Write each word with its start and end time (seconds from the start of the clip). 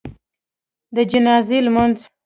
د 0.95 0.97
جنازي 1.11 1.57
لمونځ 1.65 1.97